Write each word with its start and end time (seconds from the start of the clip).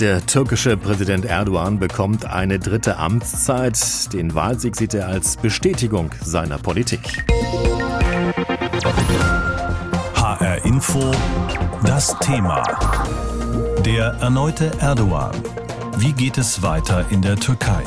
Der 0.00 0.24
türkische 0.24 0.78
Präsident 0.78 1.26
Erdogan 1.26 1.78
bekommt 1.78 2.24
eine 2.24 2.58
dritte 2.58 2.96
Amtszeit. 2.96 4.10
Den 4.14 4.34
Wahlsieg 4.34 4.74
sieht 4.74 4.94
er 4.94 5.08
als 5.08 5.36
Bestätigung 5.36 6.10
seiner 6.22 6.56
Politik. 6.56 7.22
HR 10.14 10.64
Info, 10.64 11.10
das 11.84 12.18
Thema. 12.20 12.62
Der 13.84 14.16
erneute 14.22 14.70
Erdogan. 14.80 15.34
Wie 15.98 16.12
geht 16.12 16.38
es 16.38 16.62
weiter 16.62 17.04
in 17.10 17.20
der 17.20 17.36
Türkei? 17.36 17.82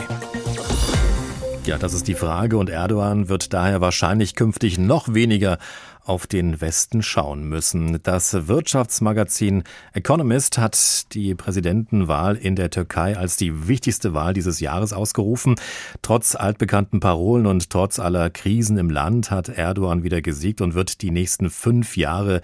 Ja, 1.66 1.80
das 1.80 1.94
ist 1.94 2.08
die 2.08 2.14
Frage 2.14 2.58
und 2.58 2.70
Erdogan 2.70 3.28
wird 3.30 3.54
daher 3.54 3.82
wahrscheinlich 3.82 4.36
künftig 4.36 4.78
noch 4.78 5.16
weniger 5.16 5.58
auf 6.06 6.28
den 6.28 6.60
Westen 6.60 7.02
schauen 7.02 7.48
müssen. 7.48 8.00
Das 8.04 8.48
Wirtschaftsmagazin 8.48 9.64
Economist 9.94 10.58
hat 10.58 11.14
die 11.14 11.34
Präsidentenwahl 11.36 12.36
in 12.36 12.56
der 12.56 12.70
Türkei 12.70 13.18
als 13.18 13.38
die 13.38 13.68
wichtigste 13.68 14.14
Wahl 14.14 14.34
dieses 14.34 14.60
Jahres 14.60 14.92
ausgerufen. 14.92 15.56
Trotz 16.02 16.36
altbekannten 16.36 17.00
Parolen 17.00 17.46
und 17.46 17.70
trotz 17.70 18.00
aller 18.00 18.30
Krisen 18.30 18.78
im 18.78 18.90
Land 18.90 19.32
hat 19.32 19.50
Erdogan 19.50 20.04
wieder 20.04 20.22
gesiegt 20.22 20.62
und 20.62 20.74
wird 20.74 21.02
die 21.02 21.12
nächsten 21.12 21.50
fünf 21.50 21.96
Jahre 21.96 22.42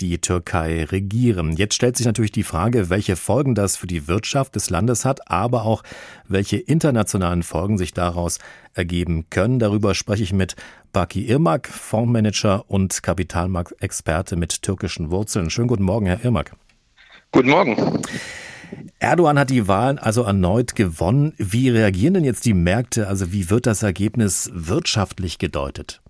die 0.00 0.18
Türkei 0.18 0.84
regieren. 0.84 1.52
Jetzt 1.56 1.74
stellt 1.74 1.96
sich 1.96 2.06
natürlich 2.06 2.32
die 2.32 2.42
Frage, 2.42 2.90
welche 2.90 3.16
Folgen 3.16 3.54
das 3.54 3.76
für 3.76 3.86
die 3.86 4.08
Wirtschaft 4.08 4.56
des 4.56 4.68
Landes 4.70 5.04
hat, 5.04 5.30
aber 5.30 5.64
auch 5.64 5.82
welche 6.26 6.56
internationalen 6.56 7.42
Folgen 7.42 7.78
sich 7.78 7.92
daraus 7.92 8.38
ergeben 8.74 9.26
können. 9.30 9.58
Darüber 9.58 9.94
spreche 9.94 10.22
ich 10.22 10.32
mit 10.32 10.56
Baki 10.92 11.26
Irmak, 11.26 11.68
Fondsmanager 11.68 12.68
und 12.68 13.01
Kapitalmarktexperte 13.02 14.36
mit 14.36 14.62
türkischen 14.62 15.10
Wurzeln. 15.10 15.50
Schönen 15.50 15.68
guten 15.68 15.82
Morgen, 15.82 16.06
Herr 16.06 16.24
Irmak. 16.24 16.52
Guten 17.32 17.50
Morgen. 17.50 18.02
Erdogan 18.98 19.38
hat 19.38 19.50
die 19.50 19.68
Wahlen 19.68 19.98
also 19.98 20.22
erneut 20.22 20.74
gewonnen. 20.74 21.34
Wie 21.36 21.68
reagieren 21.68 22.14
denn 22.14 22.24
jetzt 22.24 22.44
die 22.44 22.54
Märkte? 22.54 23.08
Also 23.08 23.32
wie 23.32 23.50
wird 23.50 23.66
das 23.66 23.82
Ergebnis 23.82 24.50
wirtschaftlich 24.52 25.38
gedeutet? 25.38 26.00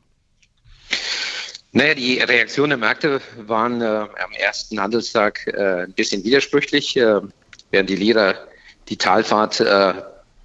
Naja, 1.72 1.94
die 1.94 2.18
Reaktionen 2.18 2.70
der 2.70 2.78
Märkte 2.78 3.20
waren 3.38 3.80
äh, 3.80 3.84
am 3.84 4.32
ersten 4.38 4.78
Handelstag 4.78 5.46
äh, 5.46 5.84
ein 5.84 5.92
bisschen 5.92 6.22
widersprüchlich. 6.22 6.96
Äh, 6.96 7.20
während 7.70 7.88
die 7.88 7.96
Lira 7.96 8.34
die 8.88 8.96
Talfahrt 8.98 9.60
äh, 9.60 9.94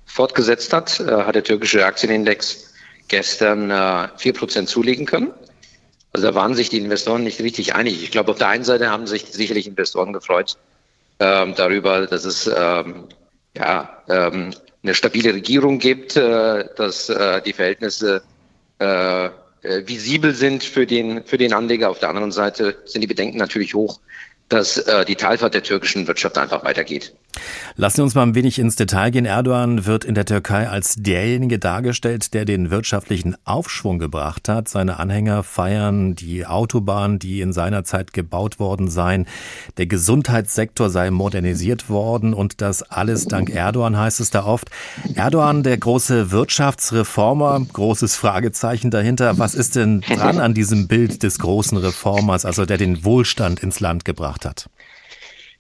fortgesetzt 0.06 0.72
hat, 0.72 1.00
äh, 1.02 1.04
hat 1.04 1.36
der 1.36 1.44
türkische 1.44 1.86
Aktienindex 1.86 2.74
gestern 3.10 3.70
äh, 3.70 4.08
vier 4.18 4.34
Prozent 4.34 4.70
zulegen 4.70 5.06
können. 5.06 5.32
Also 6.18 6.30
da 6.30 6.34
waren 6.34 6.56
sich 6.56 6.70
die 6.70 6.80
Investoren 6.80 7.24
nicht 7.24 7.40
richtig 7.42 7.76
einig. 7.76 8.02
Ich 8.02 8.10
glaube, 8.10 8.32
auf 8.32 8.40
der 8.40 8.48
einen 8.48 8.64
Seite 8.64 8.90
haben 8.90 9.06
sich 9.06 9.26
sicherlich 9.26 9.68
Investoren 9.68 10.14
gefreut 10.14 10.58
ähm, 11.20 11.54
darüber, 11.56 12.08
dass 12.08 12.26
es 12.26 12.48
ähm, 12.48 13.04
ja, 13.56 14.02
ähm, 14.10 14.50
eine 14.82 14.96
stabile 14.96 15.36
Regierung 15.36 15.78
gibt, 15.78 16.16
äh, 16.16 16.66
dass 16.76 17.10
äh, 17.10 17.44
die 17.44 17.54
Verhältnisse 17.54 18.24
äh, 18.80 19.26
äh, 19.26 19.30
visibel 19.62 20.34
sind 20.34 20.64
für 20.64 20.88
den, 20.88 21.24
für 21.24 21.38
den 21.38 21.54
Anleger. 21.54 21.92
Auf 21.92 22.00
der 22.00 22.10
anderen 22.10 22.32
Seite 22.32 22.76
sind 22.86 23.02
die 23.02 23.08
Bedenken 23.08 23.38
natürlich 23.38 23.76
hoch, 23.76 24.00
dass 24.50 24.80
äh, 24.80 25.06
die 25.06 25.18
Talfahrt 25.18 25.54
der 25.54 25.62
türkischen 25.62 26.08
Wirtschaft 26.08 26.40
einfach 26.40 26.64
weitergeht. 26.64 27.14
Lassen 27.76 27.98
Sie 27.98 28.02
uns 28.04 28.16
mal 28.16 28.24
ein 28.24 28.36
wenig 28.36 28.60
ins 28.60 28.76
Detail 28.76 29.12
gehen. 29.12 29.26
Erdogan 29.26 29.86
wird 29.86 30.06
in 30.06 30.16
der 30.16 30.26
Türkei 30.26 30.68
als 30.68 30.96
derjenige 30.96 31.60
dargestellt, 31.60 32.34
der 32.34 32.46
den 32.46 32.72
wirtschaftlichen 32.72 33.36
Aufschwung 33.46 34.00
gebracht 34.00 34.50
hat. 34.50 34.68
Seine 34.68 35.00
Anhänger 35.00 35.44
feiern 35.44 36.16
die 36.16 36.46
Autobahnen, 36.46 37.20
die 37.20 37.42
in 37.42 37.54
seiner 37.54 37.84
Zeit 37.84 38.14
gebaut 38.14 38.60
worden 38.60 38.90
seien. 38.90 39.26
Der 39.78 39.86
Gesundheitssektor 39.86 40.90
sei 40.90 41.12
modernisiert 41.12 41.90
worden 41.90 42.34
und 42.34 42.62
das 42.62 42.84
alles 42.84 43.26
dank 43.26 43.50
Erdogan 43.50 43.98
heißt 43.98 44.20
es 44.20 44.30
da 44.30 44.46
oft. 44.46 44.70
Erdogan, 45.16 45.64
der 45.64 45.78
große 45.78 46.32
Wirtschaftsreformer, 46.32 47.62
großes 47.74 48.16
Fragezeichen 48.16 48.92
dahinter. 48.92 49.38
Was 49.38 49.56
ist 49.56 49.76
denn 49.76 50.02
dran 50.02 50.40
an 50.40 50.54
diesem 50.54 50.88
Bild 50.88 51.24
des 51.24 51.40
großen 51.40 51.78
Reformers, 51.78 52.46
also 52.46 52.66
der 52.66 52.78
den 52.78 53.04
Wohlstand 53.04 53.60
ins 53.62 53.80
Land 53.80 54.06
gebracht 54.06 54.46
hat? 54.46 54.70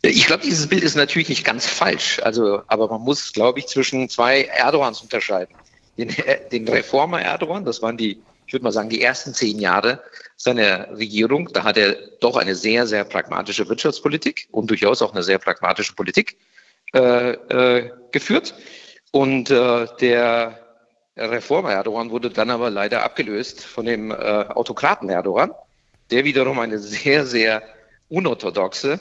Ich 0.07 0.25
glaube, 0.25 0.44
dieses 0.44 0.68
Bild 0.68 0.84
ist 0.84 0.95
natürlich 0.95 1.28
nicht 1.28 1.44
ganz 1.44 1.66
falsch. 1.66 2.22
Also, 2.23 2.62
aber 2.68 2.88
man 2.88 3.01
muss, 3.01 3.34
glaube 3.34 3.59
ich, 3.59 3.68
zwischen 3.68 4.07
zwei 4.07 4.44
Erdogans 4.44 5.01
unterscheiden. 5.01 5.53
Den, 5.97 6.09
äh, 6.09 6.47
den 6.50 6.68
Reformer 6.68 7.22
Erdogan, 7.22 7.66
das 7.66 7.81
waren 7.81 7.97
die, 7.97 8.22
ich 8.46 8.53
würde 8.53 8.63
mal 8.63 8.72
sagen, 8.72 8.90
die 8.90 9.01
ersten 9.01 9.34
zehn 9.34 9.59
Jahre 9.59 10.01
seiner 10.38 10.90
Regierung. 10.97 11.50
Da 11.51 11.63
hat 11.63 11.78
er 11.78 11.97
doch 12.22 12.38
eine 12.38 12.56
sehr, 12.56 12.88
sehr 12.88 13.03
pragmatische 13.03 13.67
Wirtschaftspolitik 13.67 14.47
und 14.51 14.69
durchaus 14.69 15.01
auch 15.01 15.12
eine 15.12 15.23
sehr 15.23 15.40
pragmatische 15.40 15.94
Politik 15.94 16.38
äh, 16.94 17.31
äh, 17.31 17.91
geführt. 18.12 18.53
Und 19.12 19.50
äh, 19.50 19.88
der 20.00 20.59
Reformer 21.17 21.73
Erdogan 21.73 22.12
wurde 22.12 22.29
dann 22.29 22.50
aber 22.50 22.69
leider 22.69 23.03
abgelöst 23.03 23.66
von 23.66 23.85
dem 23.85 24.12
äh, 24.12 24.16
Autokraten 24.16 25.09
Erdogan, 25.09 25.51
der 26.12 26.23
wiederum 26.23 26.59
eine 26.59 26.79
sehr, 26.79 27.25
sehr 27.25 27.63
unorthodoxe 28.09 29.00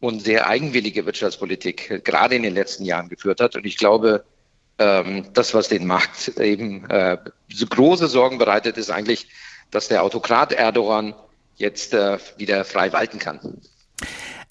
und 0.00 0.22
sehr 0.22 0.46
eigenwillige 0.46 1.06
Wirtschaftspolitik 1.06 2.04
gerade 2.04 2.36
in 2.36 2.42
den 2.42 2.54
letzten 2.54 2.84
Jahren 2.84 3.08
geführt 3.08 3.40
hat. 3.40 3.56
Und 3.56 3.66
ich 3.66 3.76
glaube, 3.76 4.24
ähm, 4.78 5.26
das, 5.34 5.54
was 5.54 5.68
den 5.68 5.86
Markt 5.86 6.28
eben 6.38 6.88
äh, 6.88 7.18
so 7.52 7.66
große 7.66 8.06
Sorgen 8.06 8.38
bereitet, 8.38 8.78
ist 8.78 8.90
eigentlich, 8.90 9.28
dass 9.70 9.88
der 9.88 10.04
Autokrat 10.04 10.52
Erdogan 10.52 11.14
jetzt 11.56 11.94
äh, 11.94 12.18
wieder 12.36 12.64
frei 12.64 12.92
walten 12.92 13.18
kann. 13.18 13.40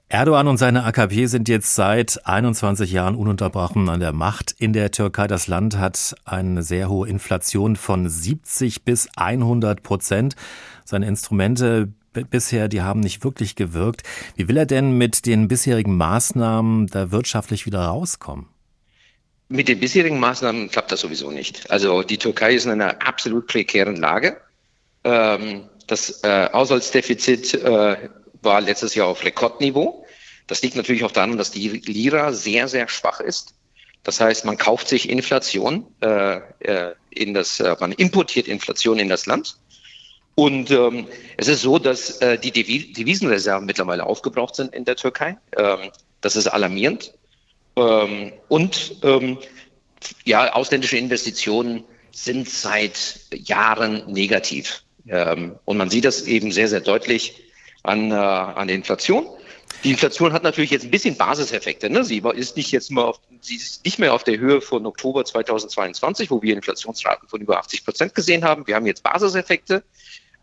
Erdogan 0.10 0.48
und 0.48 0.58
seine 0.58 0.86
AKP 0.86 1.26
sind 1.26 1.50
jetzt 1.50 1.76
seit 1.76 2.26
21 2.26 2.92
Jahren 2.92 3.16
ununterbrochen 3.16 3.90
an 3.90 4.00
der 4.00 4.14
Macht 4.14 4.56
in 4.58 4.72
der 4.72 4.92
Türkei. 4.92 5.28
Das 5.28 5.48
Land 5.48 5.78
hat 5.78 6.16
eine 6.24 6.64
sehr 6.64 6.90
hohe 6.90 7.10
Inflation 7.10 7.76
von 7.76 8.08
70 8.08 8.86
bis 8.86 9.10
100 9.18 9.84
Prozent. 9.84 10.38
Seine 10.86 11.08
Instrumente 11.08 11.90
bisher, 12.26 12.68
die 12.68 12.82
haben 12.82 13.00
nicht 13.00 13.24
wirklich 13.24 13.56
gewirkt. 13.56 14.04
Wie 14.36 14.48
will 14.48 14.58
er 14.58 14.66
denn 14.66 14.98
mit 14.98 15.26
den 15.26 15.48
bisherigen 15.48 15.96
Maßnahmen 15.98 16.88
da 16.88 17.12
wirtschaftlich 17.12 17.66
wieder 17.66 17.80
rauskommen? 17.80 18.48
Mit 19.50 19.70
den 19.70 19.80
bisherigen 19.80 20.20
Maßnahmen 20.20 20.70
klappt 20.70 20.92
das 20.92 21.02
sowieso 21.02 21.32
nicht. 21.32 21.72
Also 21.72 22.04
die 22.04 22.18
Türkei 22.18 22.54
ist 22.56 22.66
in 22.66 22.72
einer 22.72 23.02
absolut 23.02 23.48
prekären 23.48 23.96
Lage. 23.96 24.38
Ähm, 25.04 25.70
das 25.88 26.22
äh, 26.24 26.50
Haushaltsdefizit 26.52 27.54
äh, 27.54 28.10
war 28.42 28.62
letztes 28.62 28.94
Jahr 28.94 29.08
auf 29.08 29.24
Rekordniveau. 29.24 30.06
Das 30.48 30.62
liegt 30.62 30.76
natürlich 30.76 31.06
auch 31.06 31.12
daran, 31.12 31.38
dass 31.38 31.52
die 31.52 31.70
Lira 31.70 32.34
sehr, 32.34 32.68
sehr 32.68 32.90
schwach 32.90 33.22
ist. 33.22 33.54
Das 34.04 34.20
heißt, 34.20 34.46
man 34.46 34.58
kauft 34.58 34.88
sich 34.88 35.10
Inflation 35.10 35.86
äh, 36.02 36.40
in 37.10 37.34
das, 37.34 37.62
man 37.80 37.92
importiert 37.94 38.48
Inflation 38.48 39.00
in 39.00 39.10
das 39.10 39.26
Land 39.26 39.58
und 40.40 40.70
ähm, 40.70 41.08
es 41.38 41.48
ist 41.48 41.64
so, 41.64 41.80
dass 41.80 42.22
äh, 42.22 42.38
die 42.38 42.52
Devisenreserven 42.52 43.66
mittlerweile 43.66 44.06
aufgebraucht 44.06 44.54
sind 44.56 44.72
in 44.72 44.86
der 44.86 44.96
Türkei. 44.96 45.36
Ähm, 45.58 45.90
das 46.22 46.36
ist 46.36 46.46
alarmierend. 46.46 47.12
Ähm, 47.76 48.34
und 48.48 48.98
ähm, 49.02 49.40
ja, 50.26 50.54
ausländische 50.54 50.96
Investitionen 50.96 51.86
sind 52.12 52.48
seit 52.48 53.20
Jahren 53.34 54.12
negativ. 54.12 54.84
Ähm, 55.08 55.56
und 55.66 55.78
man 55.78 55.90
sieht 55.90 56.06
das 56.06 56.22
eben 56.22 56.52
sehr, 56.52 56.68
sehr 56.68 56.82
deutlich 56.82 57.42
an, 57.82 58.12
äh, 58.12 58.14
an 58.14 58.68
der 58.68 58.76
Inflation. 58.76 59.26
Die 59.84 59.90
Inflation 59.90 60.34
hat 60.34 60.44
natürlich 60.44 60.70
jetzt 60.70 60.86
ein 60.86 60.92
bisschen 60.92 61.18
Basiseffekte. 61.18 61.90
Ne? 61.90 62.04
Sie 62.04 62.22
ist 62.36 62.58
nicht 62.58 62.72
jetzt 62.72 62.92
mal 62.92 63.06
auf, 63.06 63.20
sie 63.42 63.56
ist 63.56 63.84
nicht 63.86 63.98
mehr 63.98 64.14
auf 64.14 64.24
der 64.24 64.38
Höhe 64.38 64.62
von 64.62 64.86
Oktober 64.86 65.26
2022, 65.26 66.30
wo 66.30 66.44
wir 66.44 66.56
Inflationsraten 66.56 67.28
von 67.28 67.42
über 67.42 67.58
80 67.58 67.86
Prozent 67.86 68.14
gesehen 68.14 68.44
haben. 68.44 68.68
Wir 68.68 68.76
haben 68.76 68.86
jetzt 68.86 69.02
Basiseffekte. 69.02 69.84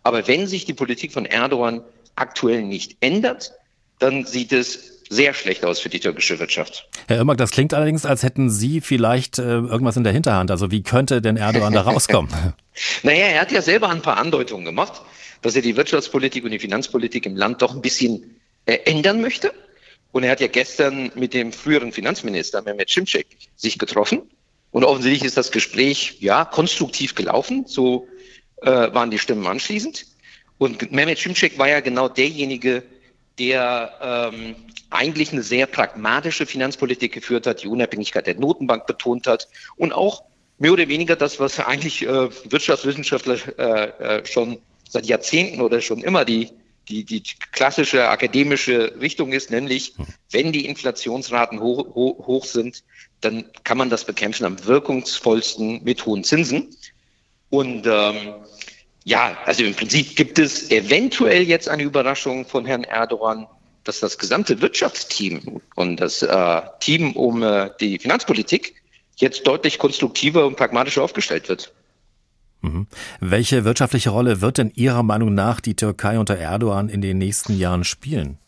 Aber 0.05 0.29
wenn 0.29 0.47
sich 0.47 0.65
die 0.65 0.75
Politik 0.75 1.13
von 1.13 1.25
Erdogan 1.25 1.83
aktuell 2.15 2.63
nicht 2.63 2.97
ändert, 3.01 3.53
dann 3.99 4.25
sieht 4.25 4.53
es 4.53 5.03
sehr 5.09 5.35
schlecht 5.35 5.65
aus 5.65 5.81
für 5.81 5.89
die 5.89 6.01
türkische 6.01 6.39
Wirtschaft. 6.39 6.89
Herr 7.09 7.19
Irmak, 7.19 7.39
das 7.39 7.51
klingt 7.51 7.75
allerdings, 7.75 8.07
als 8.07 8.23
hätten 8.23 8.51
Sie 8.51 8.81
vielleicht 8.81 9.39
äh, 9.39 9.43
irgendwas 9.43 9.97
in 9.97 10.05
der 10.05 10.13
Hinterhand. 10.13 10.51
Also 10.51 10.71
wie 10.71 10.83
könnte 10.83 11.21
denn 11.21 11.37
Erdogan 11.37 11.73
da 11.73 11.83
rauskommen? 11.83 12.33
naja, 13.03 13.27
er 13.27 13.41
hat 13.41 13.53
ja 13.53 13.63
selber 13.63 13.89
ein 13.89 14.03
paar 14.03 14.17
Andeutungen 14.17 14.65
gemacht, 14.65 15.03
dass 15.43 15.57
er 15.57 15.63
die 15.63 15.77
Wirtschaftspolitik 15.77 16.45
und 16.45 16.51
die 16.51 16.59
Finanzpolitik 16.59 17.27
im 17.27 17.37
Land 17.37 17.63
doch 17.63 17.75
ein 17.75 17.83
bisschen 17.83 18.41
äh, 18.67 18.79
ändern 18.85 19.21
möchte. 19.21 19.53
Und 20.13 20.23
er 20.23 20.31
hat 20.31 20.41
ja 20.41 20.47
gestern 20.47 21.11
mit 21.15 21.35
dem 21.35 21.53
früheren 21.53 21.93
Finanzminister 21.93 22.63
Mehmet 22.63 22.91
Şimşek 22.91 23.27
sich 23.57 23.79
getroffen. 23.79 24.23
Und 24.71 24.85
offensichtlich 24.85 25.25
ist 25.25 25.37
das 25.37 25.51
Gespräch 25.51 26.19
ja 26.21 26.45
konstruktiv 26.45 27.15
gelaufen. 27.15 27.65
So 27.67 28.09
äh, 28.65 28.95
waren 28.95 29.11
die 29.11 29.19
Stimmen 29.19 29.47
anschließend. 29.47 30.07
Und 30.59 30.93
Mehmet 30.93 31.19
Şimşek 31.19 31.59
war 31.59 31.69
ja 31.69 31.81
genau 31.81 32.09
derjenige, 32.09 32.83
der 33.39 34.31
ähm, 34.33 34.57
eigentlich 34.91 35.33
eine 35.33 35.43
sehr 35.43 35.67
pragmatische 35.67 36.47
Finanzpolitik 36.47 37.13
geführt 37.13 37.47
hat, 37.47 37.63
die 37.63 37.69
Unabhängigkeit 37.69 38.27
der 38.27 38.37
Notenbank 38.37 38.87
betont 38.87 39.27
hat 39.27 39.49
und 39.77 39.93
auch 39.93 40.23
mehr 40.59 40.73
oder 40.73 40.89
weniger 40.89 41.17
das, 41.17 41.41
was 41.41 41.59
eigentlich 41.59 42.03
äh, 42.03 42.29
Wirtschaftswissenschaftler 42.51 43.37
äh, 43.59 44.19
äh, 44.19 44.27
schon 44.27 44.59
seit 44.89 45.07
Jahrzehnten 45.07 45.61
oder 45.61 45.81
schon 45.81 46.03
immer 46.03 46.25
die 46.25 46.51
die, 46.89 47.05
die 47.05 47.23
klassische 47.53 48.09
akademische 48.09 48.95
Richtung 49.01 49.33
ist, 49.33 49.51
nämlich 49.51 49.95
wenn 50.31 50.53
die 50.53 50.67
Inflationsraten 50.67 51.61
hoch, 51.61 51.95
hoch, 51.95 52.27
hoch 52.27 52.45
sind, 52.45 52.85
dann 53.21 53.45
kann 53.65 53.79
man 53.79 53.91
das 53.91 54.05
bekämpfen 54.05 54.45
am 54.45 54.65
wirkungsvollsten 54.67 55.83
mit 55.83 56.05
hohen 56.05 56.25
Zinsen. 56.25 56.77
Und 57.55 57.87
ähm, 57.87 58.35
ja, 59.05 59.39
also 59.45 59.63
im 59.63 59.75
Prinzip 59.75 60.17
gibt 60.17 60.41
es 60.41 60.73
eventuell 60.73 61.45
jetzt 61.45 61.69
eine 61.69 61.85
Überraschung 61.85 62.45
von 62.47 62.67
Herrn 62.67 62.83
Erdogan, 62.83 63.47
dass 63.85 64.01
das 64.01 64.19
gesamte 64.19 64.61
Wirtschaftsteam 64.61 65.61
und 65.77 65.99
das 65.99 66.23
äh, 66.23 66.63
Team 66.81 67.13
um 67.13 67.45
äh, 67.45 67.71
die 67.79 68.01
Finanzpolitik 68.01 68.75
jetzt 69.19 69.47
deutlich 69.47 69.79
konstruktiver 69.79 70.49
und 70.49 70.57
pragmatischer 70.57 71.05
aufgestellt 71.05 71.49
wird. 71.49 71.73
Mhm. 72.63 72.89
Welche 73.21 73.65
wirtschaftliche 73.65 74.11
Rolle 74.11 74.41
wird 74.41 74.59
denn 74.59 74.73
Ihrer 74.75 75.05
Meinung 75.05 75.33
nach 75.33 75.61
die 75.61 75.77
Türkei 75.77 76.19
unter 76.19 76.37
Erdogan 76.37 76.89
in 76.89 77.03
den 77.03 77.19
nächsten 77.19 77.57
Jahren 77.57 77.85
spielen? 77.85 78.39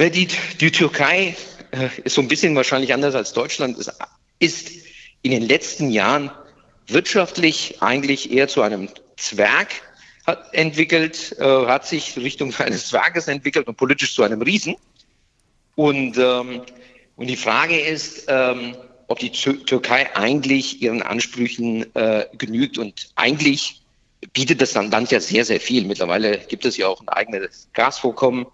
Die, 0.00 0.26
die 0.60 0.72
Türkei 0.72 1.36
äh, 1.70 1.90
ist 2.02 2.16
so 2.16 2.22
ein 2.22 2.28
bisschen 2.28 2.56
wahrscheinlich 2.56 2.92
anders 2.92 3.14
als 3.14 3.32
Deutschland, 3.34 3.78
ist, 3.78 3.92
ist 4.40 4.70
in 5.22 5.30
den 5.30 5.42
letzten 5.42 5.90
Jahren 5.90 6.32
wirtschaftlich 6.88 7.82
eigentlich 7.82 8.30
eher 8.30 8.48
zu 8.48 8.62
einem 8.62 8.88
Zwerg 9.16 9.68
hat 10.26 10.52
entwickelt, 10.52 11.36
äh, 11.38 11.66
hat 11.66 11.86
sich 11.86 12.16
Richtung 12.16 12.52
eines 12.58 12.88
Zwerges 12.88 13.28
entwickelt 13.28 13.68
und 13.68 13.76
politisch 13.76 14.14
zu 14.14 14.22
einem 14.22 14.42
Riesen. 14.42 14.76
Und, 15.74 16.16
ähm, 16.18 16.62
und 17.16 17.26
die 17.26 17.36
Frage 17.36 17.78
ist, 17.78 18.24
ähm, 18.28 18.76
ob 19.08 19.18
die 19.20 19.30
Türkei 19.30 20.14
eigentlich 20.16 20.82
ihren 20.82 21.02
Ansprüchen 21.02 21.94
äh, 21.94 22.26
genügt. 22.36 22.78
Und 22.78 23.10
eigentlich 23.14 23.82
bietet 24.32 24.60
das 24.60 24.74
Land 24.74 25.10
ja 25.12 25.20
sehr, 25.20 25.44
sehr 25.44 25.60
viel. 25.60 25.84
Mittlerweile 25.84 26.38
gibt 26.38 26.64
es 26.64 26.76
ja 26.76 26.88
auch 26.88 27.00
ein 27.00 27.08
eigenes 27.08 27.68
Gasvorkommen. 27.72 28.46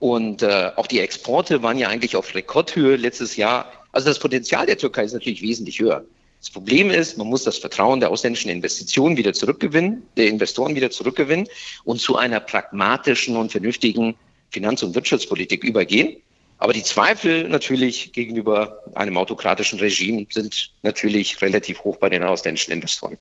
Und 0.00 0.42
äh, 0.42 0.72
auch 0.74 0.88
die 0.88 0.98
Exporte 0.98 1.62
waren 1.62 1.78
ja 1.78 1.88
eigentlich 1.88 2.16
auf 2.16 2.34
Rekordhöhe 2.34 2.96
letztes 2.96 3.36
Jahr. 3.36 3.70
Also 3.92 4.08
das 4.08 4.18
Potenzial 4.18 4.66
der 4.66 4.78
Türkei 4.78 5.04
ist 5.04 5.12
natürlich 5.12 5.42
wesentlich 5.42 5.78
höher. 5.78 6.04
Das 6.42 6.50
Problem 6.50 6.90
ist, 6.90 7.18
man 7.18 7.28
muss 7.28 7.44
das 7.44 7.58
Vertrauen 7.58 8.00
der 8.00 8.10
ausländischen 8.10 8.50
Investitionen 8.50 9.16
wieder 9.16 9.32
zurückgewinnen, 9.32 10.02
der 10.16 10.26
Investoren 10.26 10.74
wieder 10.74 10.90
zurückgewinnen 10.90 11.46
und 11.84 12.00
zu 12.00 12.16
einer 12.16 12.40
pragmatischen 12.40 13.36
und 13.36 13.52
vernünftigen 13.52 14.16
Finanz- 14.50 14.82
und 14.82 14.96
Wirtschaftspolitik 14.96 15.62
übergehen. 15.62 16.16
Aber 16.58 16.72
die 16.72 16.82
Zweifel 16.82 17.48
natürlich 17.48 18.12
gegenüber 18.12 18.82
einem 18.94 19.16
autokratischen 19.18 19.78
Regime 19.78 20.26
sind 20.30 20.72
natürlich 20.82 21.40
relativ 21.42 21.84
hoch 21.84 21.98
bei 21.98 22.08
den 22.08 22.24
ausländischen 22.24 22.72
Investoren. 22.72 23.16